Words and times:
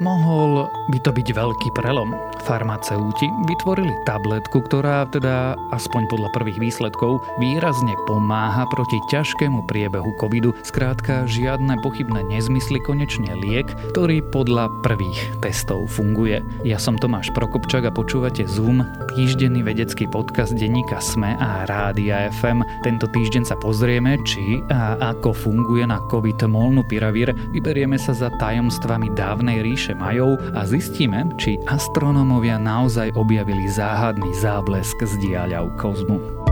Mohol 0.00 0.72
by 0.88 0.98
to 1.04 1.12
byť 1.12 1.28
veľký 1.36 1.68
prelom. 1.76 2.16
Farmaceuti 2.48 3.28
vytvorili 3.44 3.92
tabletku, 4.08 4.64
ktorá 4.64 5.04
teda, 5.12 5.60
aspoň 5.76 6.08
podľa 6.08 6.32
prvých 6.32 6.56
výsledkov, 6.56 7.20
výrazne 7.36 7.92
pomáha 8.08 8.64
proti 8.72 8.96
ťažkému 9.12 9.68
priebehu 9.68 10.08
covidu. 10.16 10.56
Skrátka, 10.64 11.28
žiadne 11.28 11.76
pochybné 11.84 12.24
nezmysly, 12.32 12.80
konečne 12.80 13.36
liek, 13.44 13.68
ktorý 13.92 14.24
podľa 14.32 14.72
prvých 14.80 15.20
testov 15.44 15.84
funguje. 15.92 16.40
Ja 16.64 16.80
som 16.80 16.96
Tomáš 16.96 17.28
Prokopčak 17.36 17.84
a 17.84 17.92
počúvate 17.92 18.48
Zoom, 18.48 18.80
týždenný 19.20 19.60
vedecký 19.60 20.08
podcast 20.08 20.56
denníka 20.56 20.96
SME 20.96 21.36
a 21.36 21.68
Rádia 21.68 22.32
FM. 22.40 22.64
Tento 22.80 23.04
týždeň 23.04 23.44
sa 23.44 23.60
pozrieme, 23.60 24.16
či 24.24 24.64
a 24.72 24.96
ako 25.12 25.36
funguje 25.36 25.84
na 25.84 26.00
COVID 26.08 26.48
molnupiravir. 26.48 27.36
Vyberieme 27.52 28.00
sa 28.00 28.16
za 28.16 28.32
tajomstvami 28.40 29.12
dávnej 29.12 29.60
ríše 29.60 29.89
ríše 29.90 29.98
Majov 29.98 30.38
a 30.54 30.62
zistíme, 30.66 31.26
či 31.34 31.58
astronómovia 31.66 32.62
naozaj 32.62 33.10
objavili 33.18 33.66
záhadný 33.66 34.30
záblesk 34.38 35.02
z 35.02 35.18
diaľav 35.18 35.74
kozmu. 35.74 36.49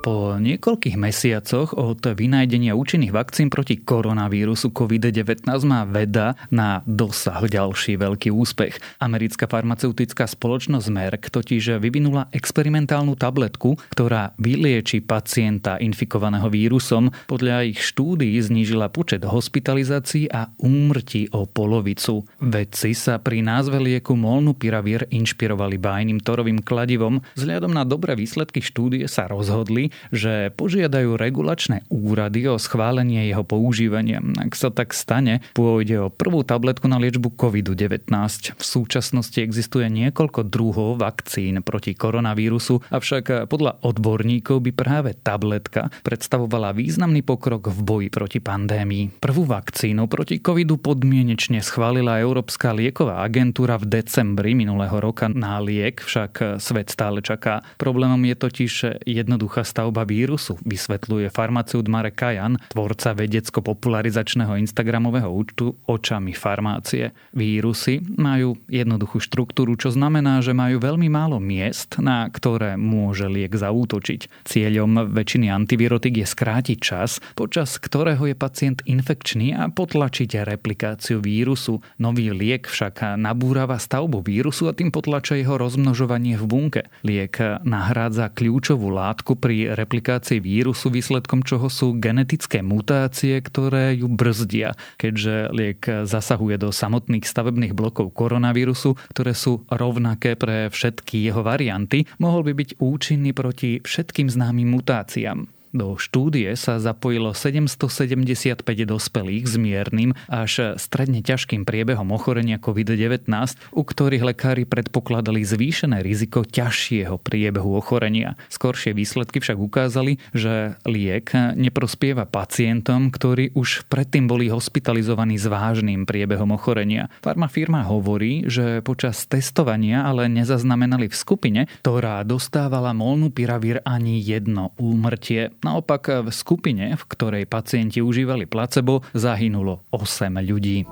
Po 0.00 0.32
niekoľkých 0.40 0.96
mesiacoch 0.96 1.76
od 1.76 2.00
vynájdenia 2.00 2.72
účinných 2.72 3.12
vakcín 3.12 3.52
proti 3.52 3.76
koronavírusu 3.84 4.72
COVID-19 4.72 5.44
má 5.68 5.84
veda 5.84 6.40
na 6.48 6.80
dosah 6.88 7.44
ďalší 7.44 8.00
veľký 8.00 8.32
úspech. 8.32 8.80
Americká 8.96 9.44
farmaceutická 9.44 10.24
spoločnosť 10.24 10.88
Merck 10.88 11.28
totiž 11.28 11.76
vyvinula 11.76 12.32
experimentálnu 12.32 13.12
tabletku, 13.12 13.76
ktorá 13.92 14.32
vylieči 14.40 15.04
pacienta 15.04 15.76
infikovaného 15.76 16.48
vírusom. 16.48 17.12
Podľa 17.28 17.68
ich 17.68 17.84
štúdií 17.84 18.40
znížila 18.40 18.88
počet 18.88 19.20
hospitalizácií 19.28 20.32
a 20.32 20.48
úmrtí 20.64 21.28
o 21.36 21.44
polovicu. 21.44 22.24
Vedci 22.40 22.96
sa 22.96 23.20
pri 23.20 23.44
názve 23.44 23.76
lieku 23.76 24.16
Molnupiravir 24.16 25.12
inšpirovali 25.12 25.76
bajným 25.76 26.24
torovým 26.24 26.64
kladivom. 26.64 27.20
Vzhľadom 27.36 27.76
na 27.76 27.84
dobré 27.84 28.16
výsledky 28.16 28.64
štúdie 28.64 29.04
sa 29.04 29.28
rozhodli, 29.28 29.89
že 30.14 30.54
požiadajú 30.54 31.18
regulačné 31.18 31.86
úrady 31.90 32.46
o 32.50 32.56
schválenie 32.56 33.28
jeho 33.28 33.44
používania. 33.44 34.22
Ak 34.40 34.54
sa 34.56 34.70
tak 34.70 34.94
stane, 34.96 35.44
pôjde 35.52 36.06
o 36.06 36.12
prvú 36.12 36.42
tabletku 36.46 36.86
na 36.88 36.98
liečbu 36.98 37.34
COVID-19. 37.36 38.10
V 38.56 38.64
súčasnosti 38.64 39.38
existuje 39.38 39.86
niekoľko 39.90 40.46
druhov 40.48 41.00
vakcín 41.00 41.62
proti 41.62 41.94
koronavírusu, 41.94 42.82
avšak 42.90 43.46
podľa 43.46 43.82
odborníkov 43.84 44.62
by 44.64 44.72
práve 44.74 45.10
tabletka 45.18 45.92
predstavovala 46.02 46.72
významný 46.72 47.22
pokrok 47.22 47.70
v 47.70 47.80
boji 47.80 48.08
proti 48.08 48.38
pandémii. 48.40 49.22
Prvú 49.22 49.46
vakcínu 49.46 50.06
proti 50.06 50.40
covidu 50.40 50.80
podmienečne 50.80 51.62
schválila 51.62 52.20
Európska 52.20 52.74
lieková 52.74 53.22
agentúra 53.22 53.76
v 53.76 54.00
decembri 54.00 54.52
minulého 54.56 54.96
roka 54.98 55.28
na 55.30 55.60
liek, 55.60 56.02
však 56.02 56.60
svet 56.60 56.90
stále 56.90 57.20
čaká. 57.20 57.62
Problémom 57.76 58.20
je 58.24 58.36
totiž 58.36 58.72
jednoduchá 59.04 59.62
stavba 59.80 60.04
vírusu, 60.04 60.60
vysvetľuje 60.60 61.32
farmaceut 61.32 61.88
Marek 61.88 62.20
Kajan, 62.20 62.60
tvorca 62.68 63.16
vedecko-popularizačného 63.16 64.60
Instagramového 64.60 65.32
účtu 65.32 65.72
očami 65.88 66.36
farmácie. 66.36 67.16
Vírusy 67.32 68.04
majú 68.20 68.60
jednoduchú 68.68 69.24
štruktúru, 69.24 69.80
čo 69.80 69.88
znamená, 69.88 70.44
že 70.44 70.52
majú 70.52 70.84
veľmi 70.84 71.08
málo 71.08 71.40
miest, 71.40 71.96
na 71.96 72.28
ktoré 72.28 72.76
môže 72.76 73.24
liek 73.24 73.56
zaútočiť. 73.56 74.44
Cieľom 74.44 75.16
väčšiny 75.16 75.48
antivirotik 75.48 76.20
je 76.20 76.28
skrátiť 76.28 76.76
čas, 76.76 77.24
počas 77.32 77.80
ktorého 77.80 78.28
je 78.28 78.36
pacient 78.36 78.84
infekčný 78.84 79.56
a 79.56 79.72
potlačiť 79.72 80.44
replikáciu 80.44 81.24
vírusu. 81.24 81.80
Nový 81.96 82.36
liek 82.36 82.68
však 82.68 83.16
nabúrava 83.16 83.80
stavbu 83.80 84.20
vírusu 84.20 84.68
a 84.68 84.76
tým 84.76 84.92
potlača 84.92 85.40
jeho 85.40 85.56
rozmnožovanie 85.56 86.36
v 86.36 86.44
bunke. 86.44 86.82
Liek 87.00 87.40
nahrádza 87.64 88.28
kľúčovú 88.28 88.92
látku 88.92 89.40
pri 89.40 89.69
replikácii 89.76 90.42
vírusu, 90.42 90.90
výsledkom 90.90 91.46
čoho 91.46 91.70
sú 91.70 91.98
genetické 91.98 92.60
mutácie, 92.64 93.38
ktoré 93.38 93.94
ju 93.98 94.10
brzdia, 94.10 94.74
keďže 94.98 95.34
liek 95.54 95.80
zasahuje 96.06 96.56
do 96.58 96.74
samotných 96.74 97.26
stavebných 97.26 97.76
blokov 97.76 98.12
koronavírusu, 98.14 98.98
ktoré 99.14 99.36
sú 99.36 99.62
rovnaké 99.70 100.34
pre 100.34 100.72
všetky 100.72 101.22
jeho 101.22 101.46
varianty, 101.46 102.08
mohol 102.18 102.46
by 102.46 102.52
byť 102.56 102.70
účinný 102.82 103.30
proti 103.30 103.78
všetkým 103.82 104.26
známym 104.26 104.66
mutáciám. 104.70 105.59
Do 105.70 105.94
štúdie 105.94 106.58
sa 106.58 106.82
zapojilo 106.82 107.30
775 107.30 108.66
dospelých 108.90 109.44
s 109.46 109.54
miernym 109.54 110.18
až 110.26 110.74
stredne 110.82 111.22
ťažkým 111.22 111.62
priebehom 111.62 112.10
ochorenia 112.10 112.58
COVID-19, 112.58 113.30
u 113.70 113.82
ktorých 113.86 114.34
lekári 114.34 114.66
predpokladali 114.66 115.46
zvýšené 115.46 116.02
riziko 116.02 116.42
ťažšieho 116.42 117.22
priebehu 117.22 117.78
ochorenia. 117.78 118.34
Skoršie 118.50 118.98
výsledky 118.98 119.38
však 119.38 119.62
ukázali, 119.62 120.18
že 120.34 120.74
liek 120.90 121.30
neprospieva 121.54 122.26
pacientom, 122.26 123.14
ktorí 123.14 123.54
už 123.54 123.86
predtým 123.86 124.26
boli 124.26 124.50
hospitalizovaní 124.50 125.38
s 125.38 125.46
vážnym 125.46 126.02
priebehom 126.02 126.50
ochorenia. 126.50 127.14
Farmafirma 127.22 127.86
hovorí, 127.86 128.42
že 128.50 128.82
počas 128.82 129.22
testovania 129.30 130.02
ale 130.02 130.26
nezaznamenali 130.26 131.06
v 131.06 131.14
skupine, 131.14 131.60
ktorá 131.86 132.26
dostávala 132.26 132.90
molnupiravír 132.90 133.86
ani 133.86 134.18
jedno 134.18 134.74
úmrtie. 134.74 135.54
Naopak 135.60 136.24
v 136.24 136.28
skupine, 136.32 136.96
v 136.96 137.04
ktorej 137.04 137.44
pacienti 137.44 138.00
užívali 138.00 138.48
placebo, 138.48 139.04
zahynulo 139.12 139.84
8 139.92 140.40
ľudí. 140.40 140.88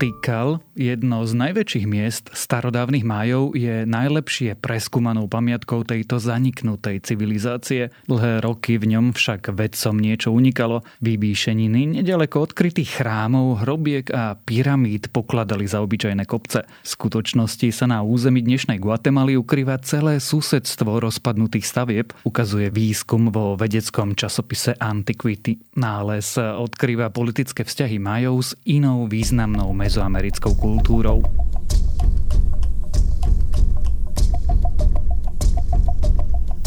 Tikal, 0.00 0.58
jedno 0.72 1.28
z 1.28 1.32
najväčších 1.36 1.86
miest 1.86 2.32
starodávnych 2.32 3.04
májov, 3.04 3.52
je 3.52 3.84
najlepšie 3.84 4.56
preskúmanou 4.56 5.28
pamiatkou 5.28 5.84
tejto 5.84 6.16
zaniknutej 6.16 7.04
civilizácie. 7.04 7.92
Dlhé 8.08 8.40
roky 8.40 8.80
v 8.80 8.96
ňom 8.96 9.12
však 9.12 9.52
vedcom 9.52 9.96
niečo 10.00 10.32
unikalo. 10.32 10.80
Vybíšeniny, 11.04 12.00
nedaleko 12.00 12.48
odkrytých 12.48 13.02
chrámov, 13.02 13.62
hrobiek 13.62 14.08
a 14.10 14.34
pyramíd 14.36 15.12
pokladali 15.12 15.68
za 15.68 15.84
obyčajné 15.84 16.24
kopce. 16.24 16.64
V 16.64 16.88
skutočnosti 16.88 17.68
sa 17.74 17.86
na 17.86 18.00
území 18.00 18.40
dnešnej 18.40 18.80
Guatemaly 18.80 19.36
ukrýva 19.36 19.76
celé 19.84 20.18
susedstvo 20.18 20.98
rozpadnutých 21.02 21.68
stavieb, 21.68 22.16
ukazuje 22.24 22.72
výskum 22.72 23.28
vo 23.28 23.54
vedeckom 23.60 24.16
časopise 24.16 24.74
Antiquity. 24.80 25.60
Nález 25.76 26.38
odkrýva 26.38 27.12
politické 27.12 27.62
vzťahy 27.66 28.00
Majov 28.00 28.36
s 28.40 28.50
inou 28.64 29.04
významnou 29.10 29.70
mezoamerickou 29.76 30.54
cultural. 30.62 31.22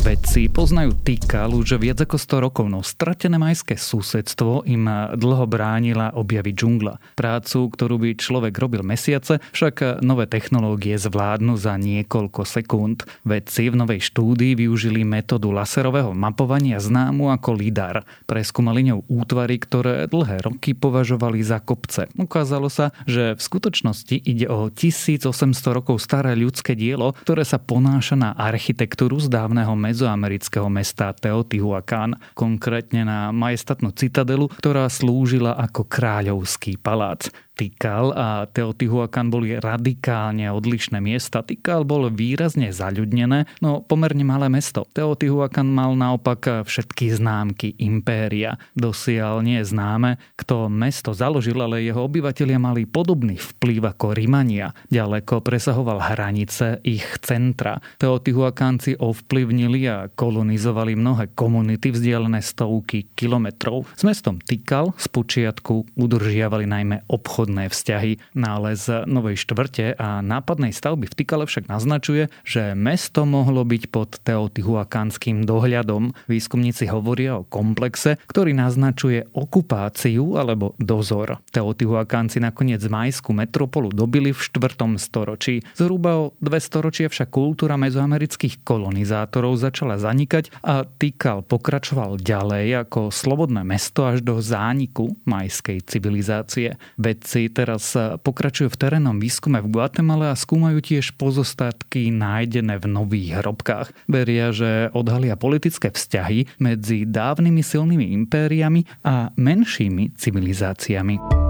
Vedci 0.06 0.54
poznajú 0.54 0.94
Tikal 1.02 1.50
už 1.58 1.82
viac 1.82 1.98
ako 1.98 2.22
100 2.22 2.46
rokov, 2.46 2.70
no 2.70 2.86
stratené 2.86 3.42
majské 3.42 3.74
susedstvo 3.74 4.62
im 4.70 4.86
dlho 5.18 5.50
bránila 5.50 6.14
objaviť 6.14 6.54
džungla. 6.54 7.18
Prácu, 7.18 7.74
ktorú 7.74 7.98
by 7.98 8.14
človek 8.14 8.54
robil 8.54 8.86
mesiace, 8.86 9.42
však 9.58 10.06
nové 10.06 10.30
technológie 10.30 10.94
zvládnu 11.02 11.58
za 11.58 11.82
niekoľko 11.82 12.46
sekúnd. 12.46 13.10
Vedci 13.26 13.74
v 13.74 13.82
novej 13.82 14.06
štúdii 14.06 14.54
využili 14.54 15.02
metódu 15.02 15.50
laserového 15.50 16.14
mapovania 16.14 16.78
známu 16.78 17.34
ako 17.34 17.58
LIDAR. 17.58 18.06
Preskúmali 18.30 18.86
ňou 18.94 19.10
útvary, 19.10 19.58
ktoré 19.58 20.06
dlhé 20.06 20.46
roky 20.46 20.78
považovali 20.78 21.42
za 21.42 21.58
kopce. 21.58 22.14
Ukázalo 22.14 22.70
sa, 22.70 22.94
že 23.10 23.34
v 23.34 23.42
skutočnosti 23.42 24.22
ide 24.22 24.46
o 24.54 24.70
1800 24.70 25.34
rokov 25.74 25.98
staré 25.98 26.38
ľudské 26.38 26.78
dielo, 26.78 27.18
ktoré 27.26 27.42
sa 27.42 27.58
ponáša 27.58 28.14
na 28.14 28.38
architektúru 28.38 29.18
z 29.18 29.34
dávneho 29.34 29.74
mezoamerického 29.96 30.68
mesta 30.68 31.16
Teotihuacán, 31.16 32.20
konkrétne 32.36 33.08
na 33.08 33.32
majestatnú 33.32 33.96
citadelu, 33.96 34.52
ktorá 34.60 34.92
slúžila 34.92 35.56
ako 35.56 35.88
kráľovský 35.88 36.76
palác. 36.76 37.32
Tikal 37.56 38.12
a 38.12 38.44
Teotihuacan 38.52 39.32
boli 39.32 39.56
radikálne 39.56 40.52
odlišné 40.52 41.00
miesta. 41.00 41.40
Tikal 41.40 41.88
bol 41.88 42.12
výrazne 42.12 42.76
zaľudnené, 42.76 43.48
no 43.64 43.80
pomerne 43.80 44.28
malé 44.28 44.52
mesto. 44.52 44.84
Teotihuacan 44.92 45.64
mal 45.64 45.96
naopak 45.96 46.68
všetky 46.68 47.16
známky 47.16 47.80
impéria. 47.80 48.60
Dosiaľ 48.76 49.40
nie 49.40 49.64
je 49.64 49.72
známe, 49.72 50.20
kto 50.36 50.68
mesto 50.68 51.16
založil, 51.16 51.56
ale 51.64 51.88
jeho 51.88 52.04
obyvatelia 52.04 52.60
mali 52.60 52.84
podobný 52.84 53.40
vplyv 53.40 53.96
ako 53.96 54.12
Rimania. 54.12 54.76
Ďaleko 54.92 55.40
presahoval 55.40 56.04
hranice 56.04 56.84
ich 56.84 57.08
centra. 57.24 57.80
Teotihuacanci 58.04 59.00
ovplyvnili 59.00 59.82
a 59.88 60.12
kolonizovali 60.12 61.00
mnohé 61.00 61.32
komunity 61.32 61.96
vzdialené 61.96 62.44
stovky 62.44 63.16
kilometrov. 63.16 63.88
S 63.96 64.04
mestom 64.04 64.44
Tikal 64.44 64.92
z 65.00 65.08
počiatku 65.08 65.96
udržiavali 65.96 66.68
najmä 66.68 67.08
obchod 67.08 67.45
obchodné 67.46 67.70
vzťahy. 67.70 68.18
Nález 68.34 68.90
novej 69.06 69.38
štvrte 69.38 69.94
a 70.02 70.26
nápadnej 70.26 70.74
stavby 70.74 71.06
v 71.06 71.14
Tikale 71.14 71.46
však 71.46 71.70
naznačuje, 71.70 72.34
že 72.42 72.74
mesto 72.74 73.22
mohlo 73.30 73.62
byť 73.62 73.84
pod 73.94 74.18
teotihuakanským 74.26 75.46
dohľadom. 75.46 76.18
Výskumníci 76.26 76.90
hovoria 76.90 77.38
o 77.38 77.46
komplexe, 77.46 78.18
ktorý 78.26 78.58
naznačuje 78.58 79.30
okupáciu 79.30 80.42
alebo 80.42 80.74
dozor. 80.82 81.38
Teotihuakanci 81.54 82.42
nakoniec 82.42 82.82
majskú 82.82 83.38
metropolu 83.38 83.94
dobili 83.94 84.34
v 84.34 84.42
4. 84.42 84.98
storočí. 84.98 85.62
Zhruba 85.78 86.18
o 86.18 86.34
dve 86.42 86.58
storočia 86.58 87.14
však 87.14 87.30
kultúra 87.30 87.78
mezoamerických 87.78 88.66
kolonizátorov 88.66 89.62
začala 89.62 90.02
zanikať 90.02 90.50
a 90.66 90.82
Tikal 90.90 91.46
pokračoval 91.46 92.18
ďalej 92.18 92.90
ako 92.90 93.14
slobodné 93.14 93.62
mesto 93.62 94.10
až 94.10 94.26
do 94.26 94.42
zániku 94.42 95.14
majskej 95.30 95.86
civilizácie. 95.86 96.82
Vedci 96.96 97.35
teraz 97.52 97.94
pokračujú 97.96 98.72
v 98.72 98.80
terénnom 98.80 99.20
výskume 99.20 99.60
v 99.60 99.72
Guatemala 99.72 100.32
a 100.32 100.40
skúmajú 100.40 100.80
tiež 100.82 101.20
pozostatky 101.20 102.10
nájdené 102.10 102.80
v 102.80 102.86
nových 102.88 103.44
hrobkách. 103.44 103.92
Veria, 104.08 104.56
že 104.56 104.90
odhalia 104.96 105.36
politické 105.38 105.92
vzťahy 105.92 106.60
medzi 106.64 107.04
dávnymi 107.04 107.62
silnými 107.62 108.06
impériami 108.24 108.88
a 109.04 109.30
menšími 109.36 110.16
civilizáciami. 110.16 111.45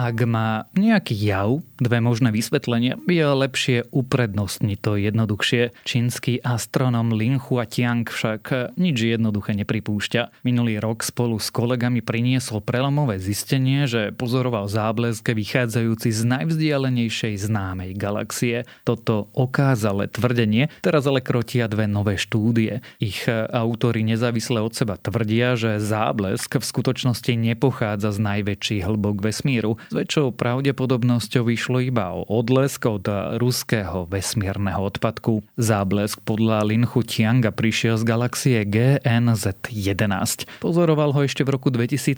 Ak 0.00 0.16
má 0.24 0.64
nejaký 0.72 1.12
jav, 1.12 1.60
dve 1.76 2.00
možné 2.00 2.32
vysvetlenia, 2.32 2.96
je 3.04 3.20
lepšie 3.20 3.84
uprednostniť 3.92 4.78
to 4.80 4.96
jednoduchšie. 4.96 5.76
Čínsky 5.84 6.40
astronom 6.40 7.12
Lin 7.12 7.36
Tiang 7.68 8.08
však 8.08 8.72
nič 8.80 8.96
jednoduché 8.96 9.52
nepripúšťa. 9.60 10.40
Minulý 10.40 10.80
rok 10.80 11.04
spolu 11.04 11.36
s 11.36 11.52
kolegami 11.52 12.00
priniesol 12.00 12.64
prelomové 12.64 13.20
zistenie, 13.20 13.84
že 13.84 14.16
pozoroval 14.16 14.72
záblesk 14.72 15.36
vychádzajúci 15.36 16.08
z 16.16 16.22
najvzdialenejšej 16.32 17.36
známej 17.36 17.92
galaxie. 17.92 18.64
Toto 18.88 19.28
okázale 19.36 20.08
tvrdenie 20.08 20.72
teraz 20.80 21.04
ale 21.04 21.20
krotia 21.20 21.68
dve 21.68 21.84
nové 21.84 22.16
štúdie. 22.16 22.80
Ich 23.04 23.28
autory 23.52 24.00
nezávisle 24.00 24.64
od 24.64 24.72
seba 24.72 24.96
tvrdia, 24.96 25.60
že 25.60 25.76
záblesk 25.76 26.56
v 26.56 26.64
skutočnosti 26.64 27.36
nepochádza 27.36 28.16
z 28.16 28.18
najväčších 28.24 28.88
hĺbok 28.88 29.20
vesmíru, 29.20 29.76
s 29.90 29.99
väčšou 30.00 30.32
pravdepodobnosťou 30.32 31.44
vyšlo 31.44 31.84
iba 31.84 32.16
o 32.16 32.24
odlesk 32.24 32.88
od 32.88 33.04
ruského 33.36 34.08
vesmírneho 34.08 34.80
odpadku. 34.80 35.44
Záblesk 35.60 36.24
podľa 36.24 36.64
Linchu 36.64 37.04
Tianga 37.04 37.52
prišiel 37.52 38.00
z 38.00 38.08
galaxie 38.08 38.64
GNZ-11. 38.64 40.48
Pozoroval 40.64 41.12
ho 41.12 41.20
ešte 41.20 41.44
v 41.44 41.52
roku 41.52 41.68
2017 41.68 42.16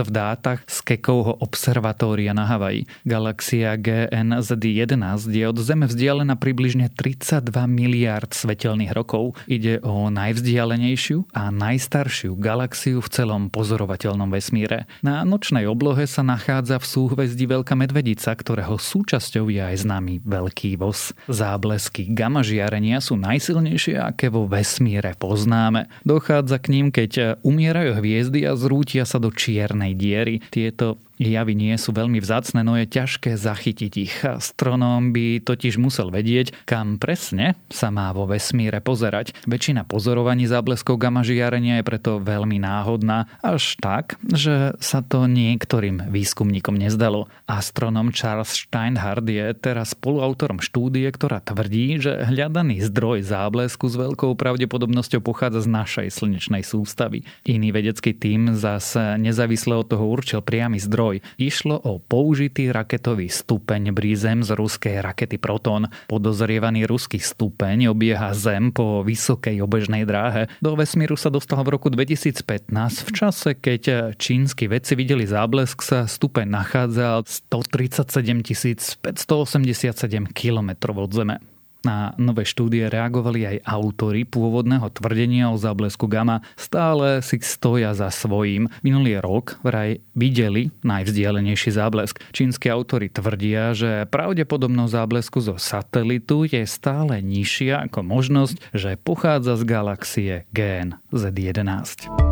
v 0.00 0.10
dátach 0.10 0.64
z 0.64 0.76
Kekovho 0.80 1.36
observatória 1.44 2.32
na 2.32 2.48
Havaji. 2.48 2.88
Galaxia 3.04 3.76
GNZ-11 3.76 5.28
je 5.28 5.44
od 5.44 5.58
Zeme 5.60 5.84
vzdialená 5.92 6.40
približne 6.40 6.88
32 6.88 7.52
miliárd 7.68 8.32
svetelných 8.32 8.96
rokov. 8.96 9.36
Ide 9.44 9.84
o 9.84 10.08
najvzdialenejšiu 10.08 11.36
a 11.36 11.52
najstaršiu 11.52 12.32
galaxiu 12.40 13.04
v 13.04 13.08
celom 13.12 13.52
pozorovateľnom 13.52 14.32
vesmíre. 14.32 14.88
Na 15.04 15.20
nočnej 15.28 15.68
oblohe 15.68 16.08
sa 16.08 16.24
nachádza 16.24 16.80
v 16.80 16.88
súhvezdí 17.00 17.48
Veľká 17.48 17.72
medvedica, 17.80 18.36
ktorého 18.36 18.76
súčasťou 18.76 19.48
je 19.48 19.64
aj 19.64 19.88
známy 19.88 20.20
Veľký 20.20 20.76
voz. 20.76 21.16
Záblesky 21.32 22.12
gamma 22.12 22.44
žiarenia 22.44 23.00
sú 23.00 23.16
najsilnejšie, 23.16 23.96
aké 23.96 24.28
vo 24.28 24.44
vesmíre 24.44 25.16
poznáme. 25.16 25.88
Dochádza 26.04 26.60
k 26.60 26.76
ním, 26.76 26.86
keď 26.92 27.40
umierajú 27.40 27.96
hviezdy 27.96 28.44
a 28.44 28.52
zrútia 28.52 29.08
sa 29.08 29.16
do 29.16 29.32
čiernej 29.32 29.96
diery. 29.96 30.44
Tieto 30.52 31.00
javy 31.20 31.52
nie 31.52 31.76
sú 31.76 31.92
veľmi 31.92 32.16
vzácne, 32.16 32.64
no 32.64 32.80
je 32.80 32.88
ťažké 32.88 33.36
zachytiť 33.36 33.92
ich. 34.00 34.16
Astronóm 34.24 35.12
by 35.12 35.44
totiž 35.44 35.76
musel 35.76 36.08
vedieť, 36.08 36.56
kam 36.64 36.96
presne 36.96 37.60
sa 37.68 37.92
má 37.92 38.08
vo 38.16 38.24
vesmíre 38.24 38.80
pozerať. 38.80 39.36
Väčšina 39.44 39.84
pozorovaní 39.84 40.48
zábleskov 40.48 40.96
gamma 40.96 41.20
žiarenia 41.20 41.80
je 41.80 41.84
preto 41.84 42.16
veľmi 42.16 42.56
náhodná, 42.56 43.28
až 43.44 43.76
tak, 43.84 44.16
že 44.32 44.72
sa 44.80 45.04
to 45.04 45.28
niektorým 45.28 46.08
výskumníkom 46.08 46.80
nezdalo. 46.80 47.28
Astronom 47.44 48.08
Charles 48.16 48.56
Steinhardt 48.56 49.28
je 49.28 49.52
teraz 49.52 49.92
spoluautorom 49.92 50.64
štúdie, 50.64 51.04
ktorá 51.12 51.44
tvrdí, 51.44 52.00
že 52.00 52.24
hľadaný 52.24 52.80
zdroj 52.86 53.28
záblesku 53.28 53.90
s 53.90 53.98
veľkou 53.98 54.32
pravdepodobnosťou 54.38 55.20
pochádza 55.20 55.66
z 55.66 55.68
našej 55.68 56.08
slnečnej 56.14 56.62
sústavy. 56.64 57.26
Iný 57.44 57.74
vedecký 57.74 58.14
tím 58.14 58.54
zase 58.54 59.18
nezávisle 59.18 59.74
od 59.76 59.90
toho 59.90 60.06
určil 60.06 60.40
priamy 60.40 60.78
zdroj 60.78 61.09
zdroj. 61.10 61.26
Išlo 61.42 61.76
o 61.82 61.98
použitý 61.98 62.70
raketový 62.70 63.26
stupeň 63.26 63.90
Brizem 63.90 64.46
z 64.46 64.54
ruskej 64.54 65.02
rakety 65.02 65.42
Proton. 65.42 65.90
Podozrievaný 66.06 66.86
ruský 66.86 67.18
stupeň 67.18 67.90
obieha 67.90 68.30
Zem 68.38 68.70
po 68.70 69.02
vysokej 69.02 69.58
obežnej 69.58 70.06
dráhe. 70.06 70.46
Do 70.62 70.78
vesmíru 70.78 71.18
sa 71.18 71.32
dostal 71.32 71.66
v 71.66 71.74
roku 71.74 71.90
2015 71.90 72.70
v 72.70 73.10
čase, 73.10 73.50
keď 73.58 74.14
čínsky 74.14 74.70
vedci 74.70 74.94
videli 74.94 75.26
záblesk 75.26 75.82
sa 75.82 76.06
stupeň 76.06 76.46
nachádzal 76.46 77.26
137 77.26 79.02
587 79.02 80.30
km 80.30 80.70
od 80.94 81.10
Zeme. 81.10 81.49
Na 81.80 82.12
nové 82.20 82.44
štúdie 82.44 82.92
reagovali 82.92 83.56
aj 83.56 83.56
autory 83.64 84.28
pôvodného 84.28 84.84
tvrdenia 84.92 85.48
o 85.48 85.56
záblesku 85.56 86.04
gamma. 86.04 86.44
Stále 86.54 87.24
si 87.24 87.40
stoja 87.40 87.96
za 87.96 88.12
svojím. 88.12 88.68
Minulý 88.84 89.16
rok 89.20 89.56
vraj 89.64 90.04
videli 90.12 90.68
najvzdialenejší 90.84 91.72
záblesk. 91.72 92.20
Čínsky 92.36 92.68
autory 92.68 93.08
tvrdia, 93.08 93.72
že 93.72 94.04
pravdepodobnosť 94.12 94.92
záblesku 94.92 95.38
zo 95.40 95.56
satelitu 95.56 96.44
je 96.44 96.68
stále 96.68 97.24
nižšia 97.24 97.88
ako 97.88 98.04
možnosť, 98.04 98.56
že 98.76 99.00
pochádza 99.00 99.56
z 99.56 99.62
galaxie 99.64 100.32
GN 100.52 101.00
Z11. 101.10 102.29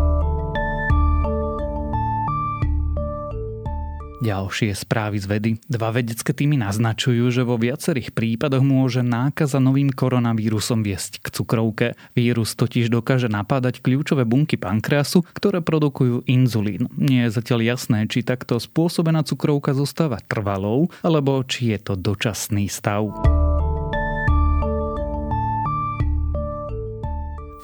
Ďalšie 4.18 4.74
správy 4.74 5.22
z 5.22 5.26
vedy. 5.30 5.50
Dva 5.70 5.94
vedecké 5.94 6.34
týmy 6.34 6.58
naznačujú, 6.58 7.30
že 7.30 7.46
vo 7.46 7.54
viacerých 7.54 8.10
prípadoch 8.10 8.66
môže 8.66 9.06
nákaza 9.06 9.62
novým 9.62 9.94
koronavírusom 9.94 10.82
viesť 10.82 11.22
k 11.22 11.26
cukrovke. 11.30 11.86
Vírus 12.18 12.58
totiž 12.58 12.90
dokáže 12.90 13.30
napádať 13.30 13.78
kľúčové 13.78 14.26
bunky 14.26 14.58
pankreasu, 14.58 15.22
ktoré 15.38 15.62
produkujú 15.62 16.26
inzulín. 16.26 16.90
Nie 16.98 17.30
je 17.30 17.38
zatiaľ 17.38 17.78
jasné, 17.78 18.10
či 18.10 18.26
takto 18.26 18.58
spôsobená 18.58 19.22
cukrovka 19.22 19.70
zostáva 19.70 20.18
trvalou, 20.26 20.90
alebo 21.06 21.46
či 21.46 21.78
je 21.78 21.78
to 21.78 21.94
dočasný 21.94 22.66
stav. 22.66 23.06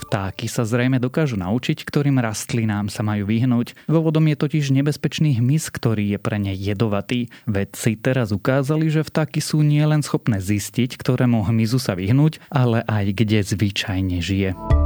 Vtáky 0.05 0.53
sa 0.53 0.69
zrejme 0.69 1.01
dokážu 1.01 1.41
naučiť, 1.41 1.81
ktorým 1.81 2.21
rastlinám 2.21 2.93
sa 2.93 3.01
majú 3.01 3.25
vyhnúť. 3.25 3.73
Dôvodom 3.89 4.29
je 4.29 4.37
totiž 4.37 4.69
nebezpečný 4.77 5.41
hmyz, 5.41 5.73
ktorý 5.73 6.13
je 6.13 6.19
pre 6.21 6.37
ne 6.37 6.53
jedovatý. 6.53 7.33
Vedci 7.49 7.97
teraz 7.97 8.29
ukázali, 8.29 8.93
že 8.93 9.01
vtáky 9.01 9.41
sú 9.41 9.65
nielen 9.65 10.05
schopné 10.05 10.45
zistiť, 10.45 11.01
ktorému 11.01 11.49
hmyzu 11.49 11.81
sa 11.81 11.97
vyhnúť, 11.97 12.37
ale 12.53 12.85
aj 12.85 13.17
kde 13.17 13.41
zvyčajne 13.49 14.21
žije. 14.21 14.84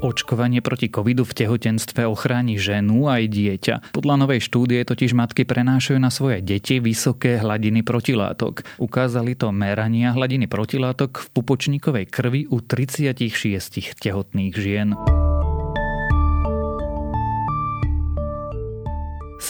Očkovanie 0.00 0.64
proti 0.64 0.88
covidu 0.88 1.28
v 1.28 1.36
tehotenstve 1.36 2.08
ochráni 2.08 2.56
ženu 2.56 3.12
aj 3.12 3.28
dieťa. 3.28 3.74
Podľa 3.92 4.24
novej 4.24 4.40
štúdie 4.40 4.80
totiž 4.88 5.12
matky 5.12 5.44
prenášajú 5.44 6.00
na 6.00 6.08
svoje 6.08 6.40
deti 6.40 6.80
vysoké 6.80 7.36
hladiny 7.36 7.84
protilátok. 7.84 8.64
Ukázali 8.80 9.36
to 9.36 9.52
merania 9.52 10.16
hladiny 10.16 10.48
protilátok 10.48 11.20
v 11.20 11.26
pupočníkovej 11.36 12.08
krvi 12.08 12.48
u 12.48 12.64
36 12.64 14.00
tehotných 14.00 14.56
žien. 14.56 14.96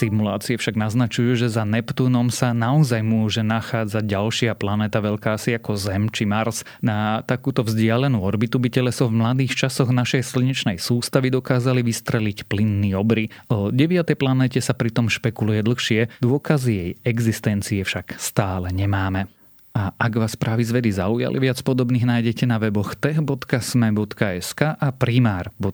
Simulácie 0.01 0.57
však 0.57 0.81
naznačujú, 0.81 1.37
že 1.37 1.45
za 1.45 1.61
Neptúnom 1.61 2.33
sa 2.33 2.57
naozaj 2.57 3.05
môže 3.05 3.45
nachádzať 3.45 4.01
ďalšia 4.01 4.57
planéta 4.57 4.97
veľká 4.97 5.37
asi 5.37 5.53
ako 5.53 5.77
Zem 5.77 6.09
či 6.09 6.25
Mars. 6.25 6.65
Na 6.81 7.21
takúto 7.21 7.61
vzdialenú 7.61 8.17
orbitu 8.17 8.57
by 8.57 8.73
teleso 8.73 9.05
v 9.05 9.21
mladých 9.21 9.53
časoch 9.53 9.93
našej 9.93 10.25
slnečnej 10.25 10.81
sústavy 10.81 11.29
dokázali 11.29 11.85
vystreliť 11.85 12.49
plynný 12.49 12.97
obry. 12.97 13.29
O 13.53 13.69
deviatej 13.69 14.17
planéte 14.17 14.57
sa 14.57 14.73
pritom 14.73 15.05
špekuluje 15.05 15.61
dlhšie, 15.61 16.09
dôkazy 16.25 16.71
jej 16.73 16.97
existencie 17.05 17.85
však 17.85 18.17
stále 18.17 18.73
nemáme. 18.73 19.29
A 19.77 19.93
ak 20.01 20.17
vás 20.17 20.33
správy 20.33 20.65
z 20.65 20.81
vedy 20.81 20.89
zaujali, 20.97 21.37
viac 21.37 21.61
podobných 21.61 22.09
nájdete 22.09 22.49
na 22.49 22.57
weboch 22.57 22.97
tech.sme.sk 22.97 24.61
a 24.65 24.87
primár.sme.sk. 24.97 25.69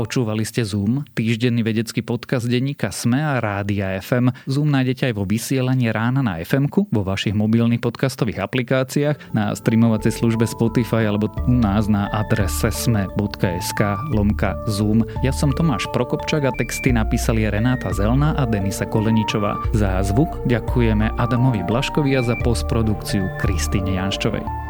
Počúvali 0.00 0.48
ste 0.48 0.64
Zoom, 0.64 1.04
týždenný 1.12 1.60
vedecký 1.60 2.00
podcast 2.00 2.48
denníka 2.48 2.88
SME 2.88 3.20
a 3.20 3.36
Rádia 3.36 4.00
FM. 4.00 4.32
Zoom 4.48 4.72
nájdete 4.72 5.12
aj 5.12 5.14
vo 5.20 5.28
vysielaní 5.28 5.92
rána 5.92 6.24
na 6.24 6.40
fm 6.40 6.72
vo 6.72 7.04
vašich 7.04 7.36
mobilných 7.36 7.84
podcastových 7.84 8.40
aplikáciách, 8.40 9.36
na 9.36 9.52
streamovacej 9.52 10.24
službe 10.24 10.48
Spotify 10.48 11.04
alebo 11.04 11.28
u 11.44 11.52
nás 11.52 11.84
na 11.84 12.08
adrese 12.16 12.72
sme.sk 12.72 13.80
lomka 14.16 14.56
Zoom. 14.72 15.04
Ja 15.20 15.36
som 15.36 15.52
Tomáš 15.52 15.84
Prokopčak 15.92 16.48
a 16.48 16.52
texty 16.56 16.96
napísali 16.96 17.44
Renáta 17.44 17.92
Zelná 17.92 18.32
a 18.40 18.48
Denisa 18.48 18.88
Koleničová. 18.88 19.60
Za 19.76 20.00
zvuk 20.00 20.48
ďakujeme 20.48 21.12
Adamovi 21.20 21.60
Blaškovi 21.68 22.16
a 22.16 22.24
za 22.24 22.40
postprodukciu 22.40 23.28
Kristýne 23.36 24.00
Janščovej. 24.00 24.69